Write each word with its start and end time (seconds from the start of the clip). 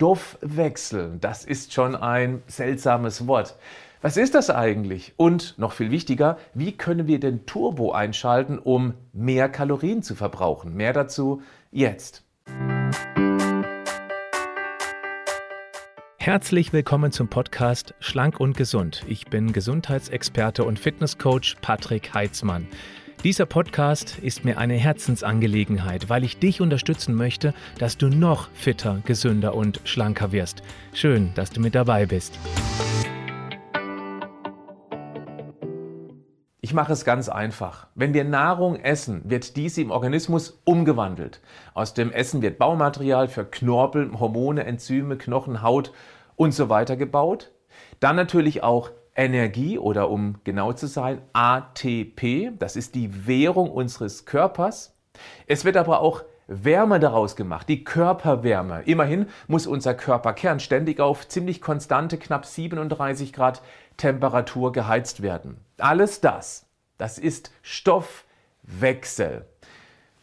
Stoffwechsel, 0.00 1.18
das 1.20 1.44
ist 1.44 1.74
schon 1.74 1.94
ein 1.94 2.42
seltsames 2.46 3.26
Wort. 3.26 3.56
Was 4.00 4.16
ist 4.16 4.34
das 4.34 4.48
eigentlich? 4.48 5.12
Und 5.18 5.58
noch 5.58 5.72
viel 5.72 5.90
wichtiger, 5.90 6.38
wie 6.54 6.72
können 6.72 7.06
wir 7.06 7.20
den 7.20 7.44
Turbo 7.44 7.92
einschalten, 7.92 8.58
um 8.58 8.94
mehr 9.12 9.50
Kalorien 9.50 10.02
zu 10.02 10.14
verbrauchen? 10.14 10.72
Mehr 10.72 10.94
dazu 10.94 11.42
jetzt. 11.70 12.24
Herzlich 16.16 16.72
willkommen 16.72 17.12
zum 17.12 17.28
Podcast 17.28 17.92
Schlank 18.00 18.40
und 18.40 18.56
Gesund. 18.56 19.04
Ich 19.06 19.26
bin 19.26 19.52
Gesundheitsexperte 19.52 20.64
und 20.64 20.78
Fitnesscoach 20.78 21.56
Patrick 21.60 22.14
Heitzmann. 22.14 22.68
Dieser 23.22 23.44
Podcast 23.44 24.18
ist 24.18 24.46
mir 24.46 24.56
eine 24.56 24.76
Herzensangelegenheit, 24.76 26.08
weil 26.08 26.24
ich 26.24 26.38
dich 26.38 26.62
unterstützen 26.62 27.14
möchte, 27.14 27.52
dass 27.78 27.98
du 27.98 28.08
noch 28.08 28.48
fitter, 28.54 29.02
gesünder 29.04 29.54
und 29.54 29.82
schlanker 29.84 30.32
wirst. 30.32 30.62
Schön, 30.94 31.30
dass 31.34 31.50
du 31.50 31.60
mit 31.60 31.74
dabei 31.74 32.06
bist. 32.06 32.38
Ich 36.62 36.72
mache 36.72 36.94
es 36.94 37.04
ganz 37.04 37.28
einfach. 37.28 37.88
Wenn 37.94 38.14
wir 38.14 38.24
Nahrung 38.24 38.76
essen, 38.76 39.20
wird 39.28 39.54
diese 39.54 39.82
im 39.82 39.90
Organismus 39.90 40.62
umgewandelt. 40.64 41.42
Aus 41.74 41.92
dem 41.92 42.12
Essen 42.12 42.40
wird 42.40 42.58
Baumaterial 42.58 43.28
für 43.28 43.44
Knorpel, 43.44 44.18
Hormone, 44.18 44.64
Enzyme, 44.64 45.18
Knochen, 45.18 45.60
Haut 45.60 45.92
und 46.36 46.54
so 46.54 46.70
weiter 46.70 46.96
gebaut. 46.96 47.50
Dann 48.00 48.16
natürlich 48.16 48.62
auch 48.62 48.90
Energie 49.14 49.78
oder 49.78 50.10
um 50.10 50.36
genau 50.44 50.72
zu 50.72 50.86
sein, 50.86 51.20
ATP. 51.32 52.52
Das 52.58 52.76
ist 52.76 52.94
die 52.94 53.26
Währung 53.26 53.70
unseres 53.70 54.24
Körpers. 54.24 54.96
Es 55.46 55.64
wird 55.64 55.76
aber 55.76 56.00
auch 56.00 56.24
Wärme 56.46 56.98
daraus 56.98 57.36
gemacht, 57.36 57.68
die 57.68 57.84
Körperwärme. 57.84 58.82
Immerhin 58.84 59.26
muss 59.46 59.68
unser 59.68 59.94
Körperkern 59.94 60.58
ständig 60.58 60.98
auf 60.98 61.28
ziemlich 61.28 61.60
konstante 61.60 62.18
knapp 62.18 62.44
37 62.44 63.32
Grad 63.32 63.62
Temperatur 63.96 64.72
geheizt 64.72 65.22
werden. 65.22 65.58
Alles 65.78 66.20
das, 66.20 66.66
das 66.98 67.18
ist 67.18 67.52
Stoffwechsel. 67.62 69.46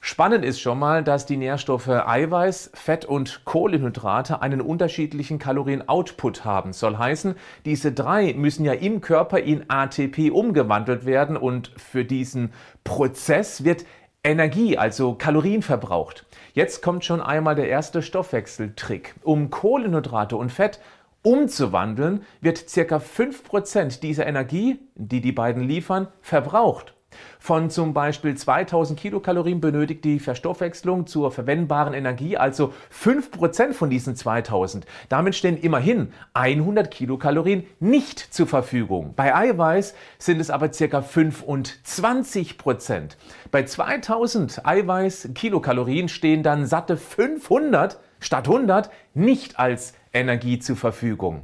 Spannend 0.10 0.46
ist 0.46 0.62
schon 0.62 0.80
mal, 0.80 1.04
dass 1.04 1.26
die 1.26 1.36
Nährstoffe 1.36 1.90
Eiweiß, 1.90 2.72
Fett 2.74 3.04
und 3.04 3.44
Kohlenhydrate 3.44 4.42
einen 4.42 4.62
unterschiedlichen 4.62 5.38
Kalorien-Output 5.38 6.46
haben. 6.46 6.72
Soll 6.72 6.98
heißen, 6.98 7.36
diese 7.66 7.92
drei 7.92 8.34
müssen 8.34 8.64
ja 8.64 8.72
im 8.72 9.02
Körper 9.02 9.40
in 9.40 9.70
ATP 9.70 10.32
umgewandelt 10.32 11.06
werden 11.06 11.36
und 11.36 11.74
für 11.76 12.06
diesen 12.06 12.54
Prozess 12.86 13.66
wird 13.66 13.84
Energie, 14.24 14.78
also 14.78 15.14
Kalorien 15.14 15.62
verbraucht. 15.62 16.26
Jetzt 16.54 16.82
kommt 16.82 17.04
schon 17.04 17.20
einmal 17.20 17.56
der 17.56 17.68
erste 17.68 18.02
Stoffwechseltrick. 18.02 19.14
Um 19.24 19.50
Kohlenhydrate 19.50 20.38
und 20.38 20.54
Fett 20.54 20.80
umzuwandeln, 21.22 22.24
wird 22.40 22.66
ca. 22.74 22.96
5% 22.96 24.00
dieser 24.00 24.26
Energie, 24.26 24.80
die 24.96 25.20
die 25.20 25.34
beiden 25.34 25.64
liefern, 25.64 26.08
verbraucht. 26.22 26.97
Von 27.40 27.70
zum 27.70 27.94
Beispiel 27.94 28.36
2000 28.36 29.00
Kilokalorien 29.00 29.62
benötigt 29.62 30.04
die 30.04 30.20
Verstoffwechslung 30.20 31.08
zur 31.08 31.32
verwendbaren 31.32 31.94
Energie 31.94 32.38
also 32.38 32.74
5% 32.94 33.74
von 33.74 33.90
diesen 33.90 34.16
2000. 34.16 34.86
Damit 35.10 35.36
stehen 35.36 35.58
immerhin 35.58 36.14
100 36.34 36.92
Kilokalorien 36.92 37.66
nicht 37.80 38.20
zur 38.20 38.48
Verfügung. 38.48 39.14
Bei 39.16 39.36
Eiweiß 39.36 39.94
sind 40.18 40.40
es 40.40 40.50
aber 40.50 40.70
ca. 40.70 41.00
25%. 41.00 43.18
Bei 43.52 43.64
2000 43.64 44.66
Eiweiß 44.66 45.30
Kilokalorien 45.34 46.10
stehen 46.10 46.44
dann 46.44 46.66
satte 46.66 46.98
500 46.98 48.00
statt 48.20 48.48
100 48.48 48.90
nicht 49.14 49.60
als 49.60 49.94
Energie 50.14 50.60
zur 50.60 50.76
Verfügung. 50.76 51.44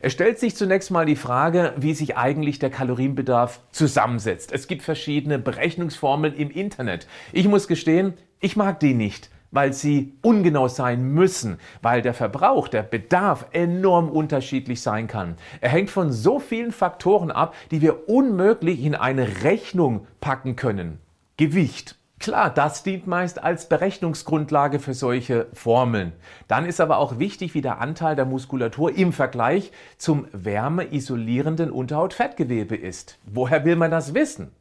Es 0.00 0.12
stellt 0.12 0.38
sich 0.38 0.56
zunächst 0.56 0.90
mal 0.90 1.06
die 1.06 1.16
Frage, 1.16 1.74
wie 1.76 1.94
sich 1.94 2.16
eigentlich 2.16 2.58
der 2.58 2.70
Kalorienbedarf 2.70 3.60
zusammensetzt. 3.70 4.52
Es 4.52 4.66
gibt 4.66 4.82
verschiedene 4.82 5.38
Berechnungsformeln 5.38 6.34
im 6.34 6.50
Internet. 6.50 7.06
Ich 7.32 7.48
muss 7.48 7.68
gestehen, 7.68 8.14
ich 8.40 8.56
mag 8.56 8.80
die 8.80 8.94
nicht 8.94 9.30
weil 9.54 9.72
sie 9.72 10.14
ungenau 10.20 10.66
sein 10.66 11.04
müssen, 11.12 11.58
weil 11.80 12.02
der 12.02 12.12
Verbrauch, 12.12 12.66
der 12.66 12.82
Bedarf 12.82 13.46
enorm 13.52 14.10
unterschiedlich 14.10 14.82
sein 14.82 15.06
kann. 15.06 15.36
Er 15.60 15.70
hängt 15.70 15.90
von 15.90 16.12
so 16.12 16.40
vielen 16.40 16.72
Faktoren 16.72 17.30
ab, 17.30 17.54
die 17.70 17.80
wir 17.80 18.08
unmöglich 18.08 18.84
in 18.84 18.96
eine 18.96 19.44
Rechnung 19.44 20.08
packen 20.20 20.56
können. 20.56 20.98
Gewicht, 21.36 21.96
Klar, 22.24 22.48
das 22.48 22.82
dient 22.82 23.06
meist 23.06 23.44
als 23.44 23.68
Berechnungsgrundlage 23.68 24.78
für 24.78 24.94
solche 24.94 25.46
Formeln. 25.52 26.14
Dann 26.48 26.64
ist 26.64 26.80
aber 26.80 26.96
auch 26.96 27.18
wichtig, 27.18 27.52
wie 27.52 27.60
der 27.60 27.82
Anteil 27.82 28.16
der 28.16 28.24
Muskulatur 28.24 28.96
im 28.96 29.12
Vergleich 29.12 29.72
zum 29.98 30.26
wärmeisolierenden 30.32 31.70
Unterhautfettgewebe 31.70 32.76
ist. 32.76 33.18
Woher 33.26 33.66
will 33.66 33.76
man 33.76 33.90
das 33.90 34.14
wissen? 34.14 34.52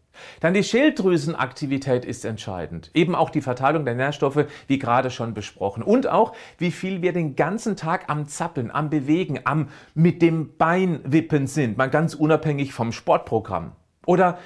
Dann 0.41 0.53
die 0.53 0.65
Schilddrüsenaktivität 0.65 2.03
ist 2.03 2.25
entscheidend. 2.25 2.91
Eben 2.93 3.15
auch 3.15 3.29
die 3.29 3.39
Verteilung 3.39 3.85
der 3.85 3.95
Nährstoffe, 3.95 4.45
wie 4.67 4.77
gerade 4.77 5.09
schon 5.09 5.33
besprochen. 5.33 5.83
Und 5.83 6.07
auch, 6.07 6.33
wie 6.57 6.69
viel 6.69 7.01
wir 7.01 7.13
den 7.13 7.37
ganzen 7.37 7.77
Tag 7.77 8.09
am 8.09 8.27
Zappeln, 8.27 8.71
am 8.71 8.89
Bewegen, 8.89 9.39
am 9.45 9.69
mit 9.93 10.21
dem 10.21 10.57
Bein 10.57 10.99
wippen 11.05 11.47
sind. 11.47 11.77
Mal 11.77 11.89
ganz 11.89 12.13
unabhängig 12.13 12.73
vom 12.73 12.91
Sportprogramm. 12.91 13.71
Oder 14.05 14.37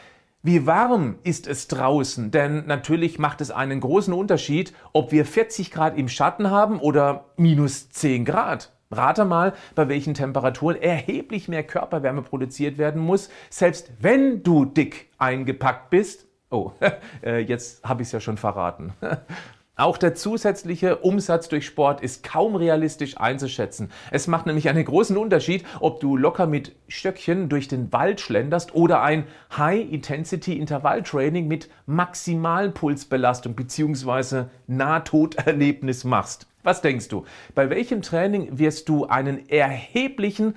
wie 0.47 0.66
warm 0.66 1.19
ist 1.24 1.46
es 1.46 1.68
draußen? 1.68 2.31
Denn 2.31 2.66
natürlich 2.68 3.19
macht 3.19 3.41
es 3.41 3.52
einen 3.52 3.81
großen 3.81 4.13
Unterschied, 4.13 4.74
ob 4.94 5.12
wir 5.12 5.25
40 5.25 5.72
Grad 5.72 5.97
im 5.97 6.08
Schatten 6.08 6.50
haben 6.50 6.80
oder 6.80 7.25
minus 7.35 7.90
10 7.90 8.24
Grad. 8.24 8.72
Rate 8.90 9.25
mal, 9.25 9.52
bei 9.75 9.90
welchen 9.90 10.13
Temperaturen 10.13 10.81
erheblich 10.81 11.50
mehr 11.50 11.63
Körperwärme 11.63 12.22
produziert 12.22 12.78
werden 12.78 13.02
muss, 13.02 13.30
selbst 13.50 13.91
wenn 14.00 14.41
du 14.41 14.63
dick 14.63 15.09
eingepackt 15.18 15.90
bist. 15.90 16.28
Oh, 16.50 16.72
äh, 17.22 17.40
jetzt 17.40 17.84
habe 17.84 18.02
ich 18.02 18.07
es 18.07 18.13
ja 18.13 18.22
schon 18.22 18.38
verraten. 18.38 18.94
Auch 19.80 20.00
der 20.00 20.16
zusätzliche 20.16 20.98
Umsatz 20.98 21.50
durch 21.50 21.68
Sport 21.68 22.02
ist 22.02 22.24
kaum 22.24 22.56
realistisch 22.56 23.20
einzuschätzen. 23.20 23.92
Es 24.10 24.26
macht 24.26 24.48
nämlich 24.48 24.70
einen 24.70 24.84
großen 24.84 25.16
Unterschied, 25.16 25.64
ob 25.80 26.00
du 26.00 26.18
locker 26.18 26.48
mit 26.48 26.76
Stöckchen 26.88 27.48
durch 27.48 27.68
den 27.68 27.94
Wald 27.94 28.20
schlenderst 28.20 28.74
oder 28.74 29.04
ein 29.04 29.26
High-Intensity-Intervalltraining 29.56 31.48
mit 31.48 31.70
Maximalpulsbelastung 31.86 33.54
bzw. 33.54 34.46
Nahtoderlebnis 34.66 36.04
machst. 36.06 36.48
Was 36.64 36.82
denkst 36.82 37.10
du? 37.10 37.26
Bei 37.54 37.70
welchem 37.70 38.02
Training 38.02 38.58
wirst 38.58 38.90
du 38.90 39.06
einen 39.06 39.48
erheblichen 39.48 40.56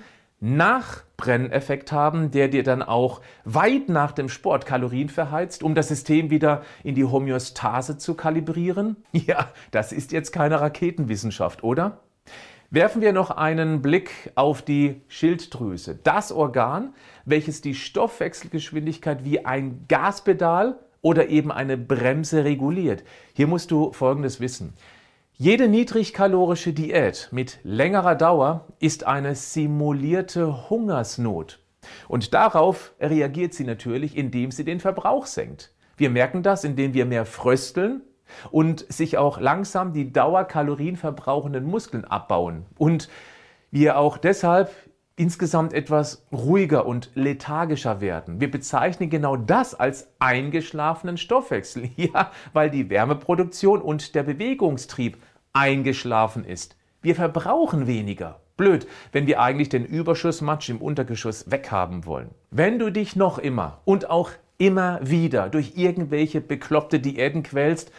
Nachbrenneffekt 1.21 1.91
haben, 1.91 2.31
der 2.31 2.47
dir 2.47 2.63
dann 2.63 2.81
auch 2.81 3.21
weit 3.45 3.89
nach 3.89 4.11
dem 4.11 4.27
Sport 4.27 4.65
Kalorien 4.65 5.09
verheizt, 5.09 5.63
um 5.63 5.75
das 5.75 5.87
System 5.87 6.29
wieder 6.29 6.63
in 6.83 6.95
die 6.95 7.05
Homöostase 7.05 7.97
zu 7.97 8.15
kalibrieren? 8.15 8.97
Ja, 9.21 9.51
das 9.69 9.91
ist 9.91 10.11
jetzt 10.11 10.31
keine 10.31 10.59
Raketenwissenschaft, 10.59 11.63
oder? 11.63 11.99
Werfen 12.71 13.01
wir 13.01 13.13
noch 13.13 13.29
einen 13.29 13.81
Blick 13.81 14.31
auf 14.33 14.63
die 14.63 15.01
Schilddrüse, 15.07 15.99
das 16.03 16.31
Organ, 16.31 16.93
welches 17.23 17.61
die 17.61 17.75
Stoffwechselgeschwindigkeit 17.75 19.23
wie 19.23 19.45
ein 19.45 19.85
Gaspedal 19.87 20.79
oder 21.01 21.29
eben 21.29 21.51
eine 21.51 21.77
Bremse 21.77 22.43
reguliert. 22.43 23.03
Hier 23.33 23.45
musst 23.45 23.69
du 23.69 23.91
Folgendes 23.91 24.39
wissen. 24.39 24.73
Jede 25.43 25.67
niedrigkalorische 25.67 26.71
Diät 26.71 27.29
mit 27.31 27.57
längerer 27.63 28.13
Dauer 28.13 28.67
ist 28.77 29.07
eine 29.07 29.33
simulierte 29.33 30.69
Hungersnot. 30.69 31.57
Und 32.07 32.35
darauf 32.35 32.93
reagiert 32.99 33.55
sie 33.55 33.63
natürlich, 33.63 34.15
indem 34.15 34.51
sie 34.51 34.63
den 34.63 34.79
Verbrauch 34.79 35.25
senkt. 35.25 35.73
Wir 35.97 36.11
merken 36.11 36.43
das, 36.43 36.63
indem 36.63 36.93
wir 36.93 37.07
mehr 37.07 37.25
frösteln 37.25 38.03
und 38.51 38.85
sich 38.93 39.17
auch 39.17 39.39
langsam 39.39 39.93
die 39.93 40.13
dauerkalorienverbrauchenden 40.13 41.63
Muskeln 41.63 42.05
abbauen. 42.05 42.67
Und 42.77 43.09
wir 43.71 43.97
auch 43.97 44.19
deshalb 44.19 44.69
insgesamt 45.15 45.73
etwas 45.73 46.25
ruhiger 46.31 46.85
und 46.85 47.11
lethargischer 47.15 47.99
werden. 47.99 48.39
Wir 48.39 48.49
bezeichnen 48.49 49.09
genau 49.09 49.35
das 49.35 49.75
als 49.75 50.09
eingeschlafenen 50.19 51.17
Stoffwechsel. 51.17 51.89
Ja, 51.95 52.31
weil 52.53 52.71
die 52.71 52.89
Wärmeproduktion 52.89 53.81
und 53.81 54.15
der 54.15 54.23
Bewegungstrieb 54.23 55.17
eingeschlafen 55.53 56.45
ist. 56.45 56.75
Wir 57.01 57.15
verbrauchen 57.15 57.87
weniger. 57.87 58.39
Blöd, 58.57 58.87
wenn 59.11 59.25
wir 59.25 59.41
eigentlich 59.41 59.69
den 59.69 59.85
Überschuss 59.85 60.41
Matsch 60.41 60.69
im 60.69 60.81
Untergeschoss 60.81 61.49
weghaben 61.49 62.05
wollen. 62.05 62.29
Wenn 62.51 62.77
du 62.77 62.91
dich 62.91 63.15
noch 63.15 63.39
immer 63.39 63.79
und 63.85 64.09
auch 64.09 64.31
immer 64.57 64.99
wieder 65.01 65.49
durch 65.49 65.73
irgendwelche 65.75 66.41
bekloppte 66.41 66.99
Diäten 66.99 67.41
quälst, 67.41 67.91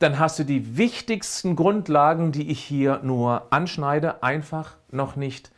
dann 0.00 0.18
hast 0.18 0.38
du 0.38 0.44
die 0.44 0.76
wichtigsten 0.76 1.56
Grundlagen, 1.56 2.32
die 2.32 2.50
ich 2.50 2.60
hier 2.60 3.00
nur 3.02 3.52
anschneide, 3.52 4.22
einfach 4.22 4.76
noch 4.90 5.14
nicht 5.16 5.52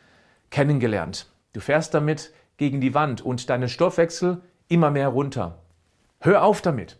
kennengelernt. 0.51 1.31
Du 1.53 1.59
fährst 1.59 1.93
damit 1.93 2.31
gegen 2.57 2.81
die 2.81 2.93
Wand 2.93 3.21
und 3.21 3.49
deinen 3.49 3.69
Stoffwechsel 3.69 4.41
immer 4.67 4.91
mehr 4.91 5.07
runter. 5.07 5.57
Hör 6.19 6.43
auf 6.43 6.61
damit. 6.61 6.99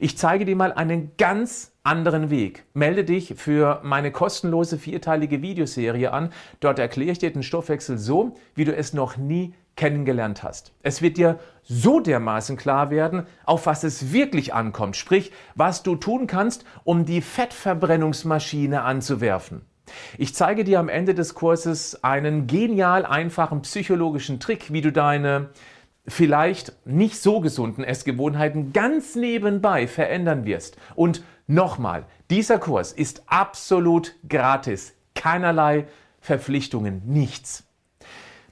Ich 0.00 0.18
zeige 0.18 0.44
dir 0.44 0.56
mal 0.56 0.72
einen 0.72 1.12
ganz 1.16 1.72
anderen 1.82 2.30
Weg. 2.30 2.64
Melde 2.74 3.04
dich 3.04 3.34
für 3.36 3.80
meine 3.82 4.12
kostenlose 4.12 4.78
vierteilige 4.78 5.42
Videoserie 5.42 6.12
an. 6.12 6.30
Dort 6.60 6.78
erkläre 6.78 7.12
ich 7.12 7.18
dir 7.18 7.32
den 7.32 7.42
Stoffwechsel 7.42 7.98
so, 7.98 8.34
wie 8.54 8.64
du 8.64 8.74
es 8.74 8.92
noch 8.92 9.16
nie 9.16 9.54
kennengelernt 9.76 10.42
hast. 10.42 10.72
Es 10.82 11.02
wird 11.02 11.16
dir 11.16 11.38
so 11.62 12.00
dermaßen 12.00 12.56
klar 12.56 12.90
werden, 12.90 13.26
auf 13.44 13.66
was 13.66 13.84
es 13.84 14.12
wirklich 14.12 14.52
ankommt, 14.52 14.96
sprich, 14.96 15.32
was 15.54 15.82
du 15.82 15.96
tun 15.96 16.26
kannst, 16.26 16.64
um 16.84 17.04
die 17.04 17.22
Fettverbrennungsmaschine 17.22 18.82
anzuwerfen. 18.82 19.62
Ich 20.18 20.34
zeige 20.34 20.64
dir 20.64 20.78
am 20.78 20.88
Ende 20.88 21.14
des 21.14 21.34
Kurses 21.34 22.04
einen 22.04 22.46
genial 22.46 23.04
einfachen 23.04 23.62
psychologischen 23.62 24.40
Trick, 24.40 24.72
wie 24.72 24.80
du 24.80 24.92
deine 24.92 25.50
vielleicht 26.06 26.72
nicht 26.84 27.20
so 27.20 27.40
gesunden 27.40 27.84
Essgewohnheiten 27.84 28.72
ganz 28.72 29.14
nebenbei 29.14 29.86
verändern 29.86 30.44
wirst. 30.44 30.76
Und 30.94 31.22
nochmal, 31.46 32.06
dieser 32.30 32.58
Kurs 32.58 32.92
ist 32.92 33.22
absolut 33.26 34.14
gratis. 34.28 34.94
Keinerlei 35.14 35.86
Verpflichtungen, 36.20 37.02
nichts. 37.06 37.64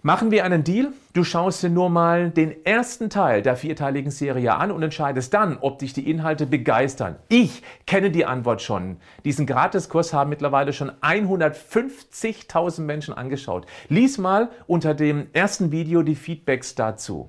Machen 0.02 0.30
wir 0.30 0.46
einen 0.46 0.64
Deal? 0.64 0.94
Du 1.12 1.24
schaust 1.24 1.62
dir 1.62 1.68
nur 1.68 1.90
mal 1.90 2.30
den 2.30 2.64
ersten 2.64 3.10
Teil 3.10 3.42
der 3.42 3.54
vierteiligen 3.54 4.10
Serie 4.10 4.54
an 4.54 4.70
und 4.70 4.82
entscheidest 4.82 5.34
dann, 5.34 5.58
ob 5.60 5.78
dich 5.78 5.92
die 5.92 6.10
Inhalte 6.10 6.46
begeistern. 6.46 7.16
Ich 7.28 7.62
kenne 7.86 8.10
die 8.10 8.24
Antwort 8.24 8.62
schon. 8.62 8.96
Diesen 9.26 9.44
Gratiskurs 9.46 10.14
haben 10.14 10.30
mittlerweile 10.30 10.72
schon 10.72 10.90
150.000 11.02 12.80
Menschen 12.80 13.12
angeschaut. 13.12 13.66
Lies 13.90 14.16
mal 14.16 14.48
unter 14.66 14.94
dem 14.94 15.26
ersten 15.34 15.70
Video 15.70 16.02
die 16.02 16.14
Feedbacks 16.14 16.74
dazu. 16.74 17.28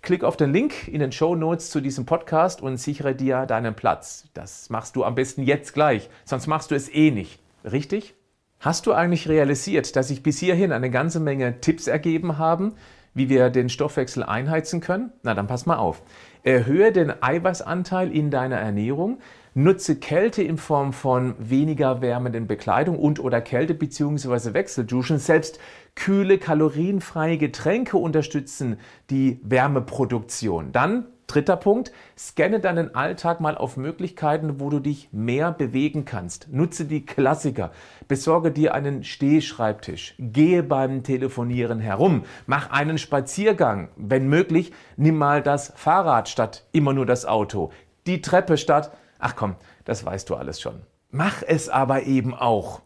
Klick 0.00 0.24
auf 0.24 0.36
den 0.36 0.52
Link 0.52 0.88
in 0.88 1.00
den 1.00 1.12
Show 1.12 1.34
Notes 1.34 1.70
zu 1.70 1.80
diesem 1.80 2.06
Podcast 2.06 2.62
und 2.62 2.76
sichere 2.76 3.14
dir 3.14 3.46
deinen 3.46 3.74
Platz. 3.74 4.24
Das 4.34 4.70
machst 4.70 4.96
du 4.96 5.04
am 5.04 5.14
besten 5.14 5.42
jetzt 5.42 5.74
gleich, 5.74 6.08
sonst 6.24 6.46
machst 6.46 6.70
du 6.70 6.74
es 6.74 6.92
eh 6.92 7.10
nicht. 7.10 7.40
Richtig? 7.64 8.14
Hast 8.60 8.86
du 8.86 8.92
eigentlich 8.92 9.28
realisiert, 9.28 9.96
dass 9.96 10.08
sich 10.08 10.22
bis 10.22 10.38
hierhin 10.38 10.72
eine 10.72 10.90
ganze 10.90 11.18
Menge 11.18 11.60
Tipps 11.60 11.88
ergeben 11.88 12.38
haben, 12.38 12.76
wie 13.14 13.28
wir 13.28 13.50
den 13.50 13.68
Stoffwechsel 13.68 14.22
einheizen 14.22 14.80
können? 14.80 15.12
Na, 15.22 15.34
dann 15.34 15.48
pass 15.48 15.66
mal 15.66 15.76
auf. 15.76 16.02
Erhöhe 16.44 16.92
den 16.92 17.12
Eiweißanteil 17.22 18.10
in 18.12 18.30
deiner 18.30 18.58
Ernährung, 18.58 19.18
nutze 19.54 19.96
Kälte 19.96 20.42
in 20.42 20.58
Form 20.58 20.92
von 20.92 21.34
weniger 21.38 22.00
wärmenden 22.00 22.46
Bekleidung 22.46 22.98
und 22.98 23.20
oder 23.20 23.40
Kälte 23.40 23.74
bzw. 23.74 24.54
Wechselduschen. 24.54 25.18
Selbst 25.18 25.58
kühle, 25.94 26.38
kalorienfreie 26.38 27.38
Getränke 27.38 27.96
unterstützen 27.96 28.78
die 29.10 29.40
Wärmeproduktion. 29.42 30.72
Dann 30.72 31.06
Dritter 31.32 31.56
Punkt, 31.56 31.92
scanne 32.18 32.60
deinen 32.60 32.94
Alltag 32.94 33.40
mal 33.40 33.56
auf 33.56 33.78
Möglichkeiten, 33.78 34.60
wo 34.60 34.68
du 34.68 34.80
dich 34.80 35.08
mehr 35.12 35.50
bewegen 35.50 36.04
kannst. 36.04 36.52
Nutze 36.52 36.84
die 36.84 37.06
Klassiker. 37.06 37.70
Besorge 38.06 38.50
dir 38.50 38.74
einen 38.74 39.02
Stehschreibtisch. 39.02 40.14
Gehe 40.18 40.62
beim 40.62 41.04
Telefonieren 41.04 41.80
herum. 41.80 42.24
Mach 42.44 42.68
einen 42.70 42.98
Spaziergang. 42.98 43.88
Wenn 43.96 44.28
möglich, 44.28 44.72
nimm 44.98 45.16
mal 45.16 45.40
das 45.40 45.72
Fahrrad 45.74 46.28
statt 46.28 46.66
immer 46.70 46.92
nur 46.92 47.06
das 47.06 47.24
Auto. 47.24 47.70
Die 48.06 48.20
Treppe 48.20 48.58
statt, 48.58 48.92
ach 49.22 49.36
komm, 49.36 49.56
das 49.84 50.04
weißt 50.04 50.28
du 50.28 50.34
alles 50.34 50.60
schon. 50.60 50.82
Mach 51.10 51.42
es 51.42 51.68
aber 51.68 52.02
eben 52.02 52.34
auch. 52.34 52.82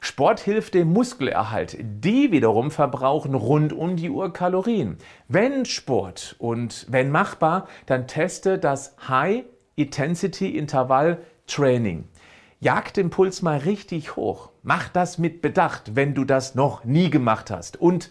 Sport 0.00 0.40
hilft 0.40 0.74
dem 0.74 0.92
Muskelerhalt. 0.92 1.76
Die 1.80 2.32
wiederum 2.32 2.70
verbrauchen 2.70 3.34
rund 3.34 3.72
um 3.72 3.96
die 3.96 4.10
Uhr 4.10 4.32
Kalorien. 4.32 4.98
Wenn 5.28 5.64
Sport 5.64 6.34
und 6.38 6.86
wenn 6.88 7.10
machbar, 7.10 7.68
dann 7.86 8.08
teste 8.08 8.58
das 8.58 8.96
High 9.08 9.44
Intensity 9.76 10.56
Intervall 10.56 11.18
Training. 11.46 12.08
Jag 12.60 12.92
den 12.94 13.10
Puls 13.10 13.42
mal 13.42 13.58
richtig 13.58 14.16
hoch. 14.16 14.50
Mach 14.62 14.88
das 14.88 15.18
mit 15.18 15.40
Bedacht, 15.40 15.94
wenn 15.94 16.14
du 16.14 16.24
das 16.24 16.54
noch 16.54 16.84
nie 16.84 17.10
gemacht 17.10 17.50
hast. 17.50 17.80
Und 17.80 18.10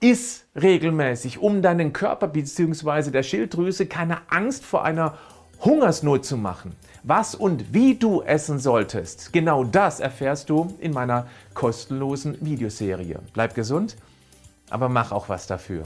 iss 0.00 0.46
regelmäßig, 0.54 1.38
um 1.38 1.62
deinen 1.62 1.92
Körper 1.92 2.28
bzw. 2.28 3.10
der 3.10 3.22
Schilddrüse 3.22 3.86
keine 3.86 4.18
Angst 4.30 4.64
vor 4.64 4.84
einer 4.84 5.16
Hungersnot 5.60 6.24
zu 6.24 6.36
machen. 6.36 6.74
Was 7.02 7.34
und 7.34 7.74
wie 7.74 7.94
du 7.94 8.22
essen 8.22 8.58
solltest, 8.58 9.32
genau 9.32 9.64
das 9.64 10.00
erfährst 10.00 10.48
du 10.48 10.74
in 10.78 10.92
meiner 10.92 11.26
kostenlosen 11.52 12.38
Videoserie. 12.40 13.18
Bleib 13.34 13.54
gesund, 13.54 13.96
aber 14.70 14.88
mach 14.88 15.12
auch 15.12 15.28
was 15.28 15.46
dafür. 15.46 15.84